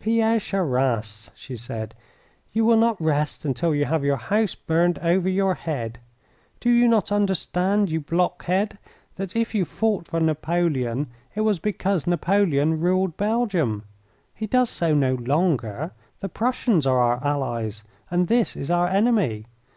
"Pierre 0.00 0.40
Charras," 0.40 1.30
she 1.36 1.56
said, 1.56 1.94
"you 2.52 2.64
will 2.64 2.76
not 2.78 3.00
rest 3.00 3.44
until 3.44 3.72
you 3.72 3.84
have 3.84 4.02
your 4.02 4.16
house 4.16 4.56
burned 4.56 4.98
over 4.98 5.28
your 5.28 5.54
head. 5.54 6.00
Do 6.58 6.68
you 6.68 6.88
not 6.88 7.12
understand, 7.12 7.88
you 7.88 8.00
blockhead, 8.00 8.78
that 9.14 9.36
if 9.36 9.54
you 9.54 9.64
fought 9.64 10.08
for 10.08 10.18
Napoleon 10.18 11.06
it 11.36 11.42
was 11.42 11.60
because 11.60 12.08
Napoleon 12.08 12.80
ruled 12.80 13.16
Belgium? 13.16 13.84
He 14.34 14.48
does 14.48 14.68
so 14.68 14.96
no 14.96 15.14
longer. 15.14 15.92
The 16.18 16.28
Prussians 16.28 16.84
are 16.84 16.98
our 17.00 17.22
allies 17.24 17.84
and 18.10 18.26
this 18.26 18.56
is 18.56 18.72
our 18.72 18.88
enemy. 18.88 19.46